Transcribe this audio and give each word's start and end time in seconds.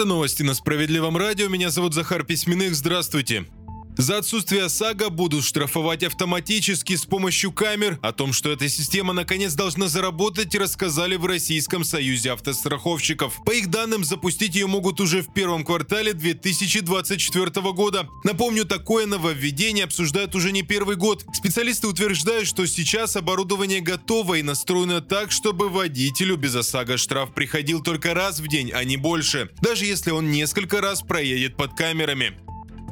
Это 0.00 0.08
новости 0.08 0.42
на 0.42 0.54
Справедливом 0.54 1.18
радио. 1.18 1.48
Меня 1.48 1.68
зовут 1.68 1.92
Захар 1.92 2.24
Письменных. 2.24 2.74
Здравствуйте. 2.74 3.44
За 4.00 4.16
отсутствие 4.16 4.64
ОСАГО 4.64 5.10
будут 5.10 5.44
штрафовать 5.44 6.02
автоматически 6.02 6.96
с 6.96 7.04
помощью 7.04 7.52
камер. 7.52 7.98
О 8.00 8.12
том, 8.12 8.32
что 8.32 8.50
эта 8.50 8.66
система 8.66 9.12
наконец 9.12 9.52
должна 9.52 9.88
заработать, 9.88 10.54
рассказали 10.54 11.16
в 11.16 11.26
Российском 11.26 11.84
союзе 11.84 12.32
автостраховщиков. 12.32 13.44
По 13.44 13.50
их 13.50 13.68
данным, 13.68 14.02
запустить 14.02 14.54
ее 14.54 14.68
могут 14.68 15.02
уже 15.02 15.20
в 15.20 15.30
первом 15.34 15.66
квартале 15.66 16.14
2024 16.14 17.72
года. 17.72 18.08
Напомню, 18.24 18.64
такое 18.64 19.04
нововведение 19.04 19.84
обсуждают 19.84 20.34
уже 20.34 20.50
не 20.50 20.62
первый 20.62 20.96
год. 20.96 21.26
Специалисты 21.34 21.86
утверждают, 21.86 22.48
что 22.48 22.64
сейчас 22.64 23.16
оборудование 23.16 23.82
готово 23.82 24.36
и 24.36 24.42
настроено 24.42 25.02
так, 25.02 25.30
чтобы 25.30 25.68
водителю 25.68 26.38
без 26.38 26.56
ОСАГО 26.56 26.96
штраф 26.96 27.34
приходил 27.34 27.82
только 27.82 28.14
раз 28.14 28.40
в 28.40 28.48
день, 28.48 28.72
а 28.72 28.82
не 28.82 28.96
больше, 28.96 29.50
даже 29.60 29.84
если 29.84 30.10
он 30.10 30.30
несколько 30.30 30.80
раз 30.80 31.02
проедет 31.02 31.54
под 31.56 31.74
камерами. 31.74 32.32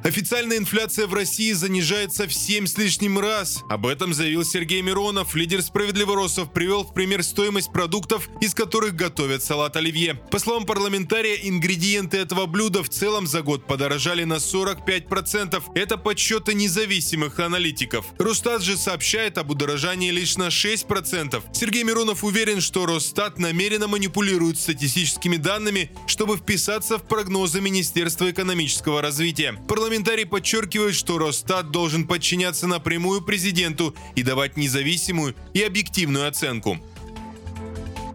Официальная 0.05 0.59
инфляция 0.59 1.07
в 1.07 1.15
России 1.15 1.53
занижается 1.53 2.27
в 2.29 2.33
7 2.33 2.67
с 2.67 2.79
лишним 2.79 3.19
раз. 3.19 3.63
Об 3.69 3.87
этом 3.87 4.15
заявил 4.15 4.45
Сергей 4.45 4.81
Миронов. 4.81 5.35
Лидер 5.35 5.61
справедливоросов 5.61 6.53
привел 6.53 6.85
в 6.85 6.95
пример 6.95 7.25
стоимость 7.25 7.73
продуктов, 7.73 8.29
из 8.41 8.55
которых 8.55 8.95
готовят 8.95 9.43
салат 9.43 9.77
оливье. 9.77 10.15
По 10.31 10.39
словам 10.39 10.67
парламентария, 10.67 11.35
ингредиенты 11.35 12.17
этого 12.19 12.47
блюда 12.47 12.83
в 12.83 12.89
целом 12.89 13.27
за 13.27 13.43
год 13.43 13.67
подорожали 13.67 14.25
на 14.25 14.35
45%. 14.35 15.63
Это 15.75 15.99
подсчеты 15.99 16.55
независимых 16.55 17.41
аналитиков. 17.41 18.07
Росстат 18.19 18.63
же 18.63 18.77
сообщает 18.77 19.37
об 19.37 19.51
удорожании 19.51 20.11
лишь 20.11 20.37
на 20.37 20.49
6%. 20.49 21.43
Сергей 21.53 21.83
Миронов 21.83 22.23
уверен, 22.23 22.61
что 22.61 22.87
Росстат 22.87 23.39
намеренно 23.39 23.89
манипулирует 23.89 24.61
статистическими 24.61 25.37
данными, 25.37 25.91
чтобы 26.07 26.37
вписаться 26.37 26.99
в 26.99 27.03
прогнозы 27.03 27.61
Министерства 27.61 28.31
экономического 28.31 29.03
развития. 29.03 29.59
Парламентарий 29.89 30.27
подчеркивает, 30.27 30.95
что 30.95 31.17
Росстат 31.17 31.71
должен 31.71 32.07
подчиняться 32.07 32.67
напрямую 32.67 33.23
президенту 33.23 33.95
и 34.17 34.23
давать 34.23 34.59
независимую 34.59 35.35
и 35.55 35.63
объективную 35.63 36.29
оценку. 36.29 36.79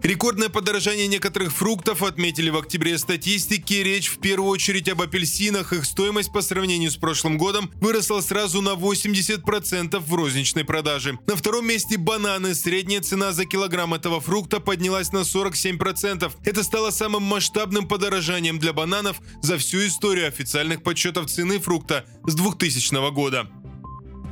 Рекордное 0.04 0.50
подорожание 0.50 1.06
некоторых 1.06 1.50
фруктов 1.50 2.02
отметили 2.02 2.50
в 2.50 2.58
октябре 2.58 2.98
статистики. 2.98 3.72
Речь 3.72 4.08
в 4.08 4.18
первую 4.18 4.50
очередь 4.50 4.86
об 4.90 5.00
апельсинах. 5.00 5.72
Их 5.72 5.86
стоимость 5.86 6.30
по 6.30 6.42
сравнению 6.42 6.90
с 6.90 6.96
прошлым 6.96 7.38
годом 7.38 7.70
выросла 7.80 8.20
сразу 8.20 8.60
на 8.60 8.74
80% 8.74 9.98
в 9.98 10.14
розничной 10.14 10.66
продаже. 10.66 11.18
На 11.26 11.36
втором 11.36 11.66
месте 11.66 11.96
бананы. 11.96 12.54
Средняя 12.54 13.00
цена 13.00 13.32
за 13.32 13.46
килограмм 13.46 13.94
этого 13.94 14.20
фрукта 14.20 14.60
поднялась 14.60 15.10
на 15.10 15.22
47%. 15.22 16.30
Это 16.44 16.62
стало 16.62 16.90
самым 16.90 17.22
масштабным 17.22 17.88
подорожанием 17.88 18.58
для 18.58 18.74
бананов 18.74 19.22
за 19.40 19.56
всю 19.56 19.86
историю 19.86 20.28
официальных 20.28 20.82
подсчетов 20.82 21.30
цены 21.30 21.58
фрукта 21.58 22.04
с 22.26 22.34
2000 22.34 23.10
года. 23.10 23.48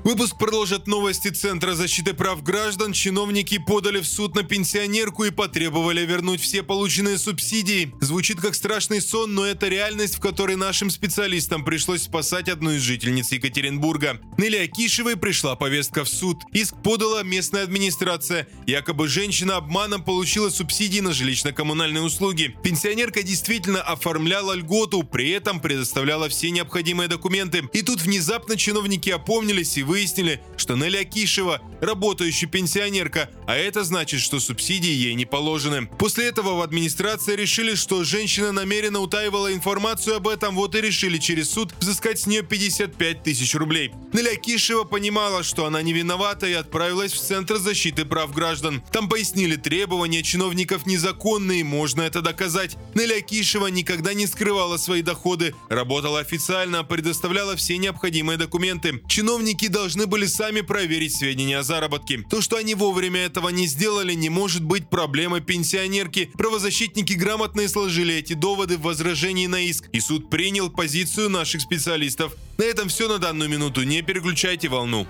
Выпуск 0.04 0.36
продолжат 0.36 0.88
новости 0.88 1.28
Центра 1.28 1.74
защиты 1.74 2.12
прав 2.12 2.42
граждан. 2.42 2.92
Чиновники 2.92 3.58
подали 3.58 4.00
в 4.00 4.04
суд 4.04 4.34
на 4.34 4.42
пенсионерку 4.42 5.22
и 5.22 5.30
потребовали 5.30 6.04
вернуть 6.04 6.40
все 6.40 6.64
полученные 6.64 7.18
субсидии. 7.18 7.94
Звучит 8.00 8.40
как 8.40 8.56
страшный 8.56 9.00
сон, 9.00 9.32
но 9.32 9.46
это 9.46 9.68
реальность, 9.68 10.16
в 10.16 10.20
которой 10.20 10.56
нашим 10.56 10.90
специалистам 10.90 11.64
пришлось 11.64 12.02
спасать 12.02 12.48
одну 12.48 12.72
из 12.72 12.80
жительниц 12.82 13.30
Екатеринбурга. 13.30 14.20
Нелли 14.38 14.56
Акишевой 14.56 15.16
пришла 15.16 15.54
повестка 15.54 16.02
в 16.02 16.08
суд. 16.08 16.42
Иск 16.52 16.74
подала 16.82 17.22
местная 17.22 17.62
администрация. 17.62 18.48
Якобы 18.66 19.06
женщина 19.06 19.54
обманом 19.54 20.02
получила 20.02 20.50
субсидии 20.50 20.98
на 20.98 21.10
жилищно-коммунальные 21.10 22.02
услуги. 22.02 22.56
Пенсионерка 22.64 23.22
действительно 23.22 23.80
оформляла 23.80 24.54
льготу, 24.54 25.04
при 25.04 25.30
этом 25.30 25.60
предоставляла 25.60 26.28
все 26.28 26.50
необходимые 26.50 27.06
документы. 27.06 27.68
И 27.72 27.82
тут 27.82 28.00
внезапно 28.02 28.56
чиновники 28.56 29.08
опомнились 29.08 29.78
и 29.78 29.91
выяснили, 29.92 30.40
что 30.56 30.74
Нелли 30.74 30.96
Акишева– 30.96 31.60
работающая 31.82 32.46
пенсионерка, 32.46 33.28
а 33.46 33.56
это 33.56 33.84
значит, 33.84 34.20
что 34.20 34.40
субсидии 34.40 34.90
ей 34.90 35.14
не 35.14 35.26
положены. 35.26 35.86
После 35.98 36.28
этого 36.28 36.54
в 36.54 36.62
администрации 36.62 37.36
решили, 37.36 37.74
что 37.74 38.04
женщина 38.04 38.52
намеренно 38.52 39.00
утаивала 39.00 39.52
информацию 39.52 40.16
об 40.16 40.28
этом, 40.28 40.54
вот 40.54 40.74
и 40.74 40.80
решили 40.80 41.18
через 41.18 41.50
суд 41.50 41.74
взыскать 41.78 42.20
с 42.20 42.26
нее 42.26 42.42
55 42.42 43.22
тысяч 43.22 43.54
рублей. 43.54 43.92
Нелли 44.14 44.30
Акишева 44.30 44.84
понимала, 44.84 45.42
что 45.42 45.66
она 45.66 45.82
не 45.82 45.92
виновата 45.92 46.46
и 46.46 46.54
отправилась 46.54 47.12
в 47.12 47.20
Центр 47.20 47.56
защиты 47.56 48.06
прав 48.06 48.32
граждан. 48.32 48.82
Там 48.92 49.10
пояснили 49.10 49.56
требования 49.56 50.22
чиновников 50.22 50.86
незаконные, 50.86 51.64
можно 51.64 52.00
это 52.00 52.22
доказать. 52.22 52.78
Нелли 52.94 53.18
Акишева 53.18 53.66
никогда 53.66 54.14
не 54.14 54.26
скрывала 54.26 54.78
свои 54.78 55.02
доходы, 55.02 55.54
работала 55.68 56.20
официально, 56.20 56.82
предоставляла 56.82 57.56
все 57.56 57.76
необходимые 57.76 58.38
документы. 58.38 59.02
Чиновники 59.06 59.66
должны 59.66 59.81
должны 59.82 60.06
были 60.06 60.26
сами 60.26 60.60
проверить 60.60 61.16
сведения 61.16 61.58
о 61.58 61.64
заработке. 61.64 62.18
То, 62.30 62.40
что 62.40 62.56
они 62.56 62.76
вовремя 62.76 63.22
этого 63.22 63.48
не 63.48 63.66
сделали, 63.66 64.12
не 64.12 64.28
может 64.28 64.62
быть 64.62 64.88
проблемой 64.88 65.40
пенсионерки. 65.40 66.30
Правозащитники 66.38 67.14
грамотно 67.14 67.66
сложили 67.66 68.14
эти 68.14 68.34
доводы 68.34 68.76
в 68.76 68.82
возражении 68.82 69.48
на 69.48 69.60
иск, 69.60 69.88
и 69.92 69.98
суд 69.98 70.30
принял 70.30 70.70
позицию 70.70 71.30
наших 71.30 71.62
специалистов. 71.62 72.36
На 72.58 72.62
этом 72.62 72.88
все 72.90 73.08
на 73.08 73.18
данную 73.18 73.50
минуту. 73.50 73.82
Не 73.82 74.02
переключайте 74.02 74.68
волну. 74.68 75.08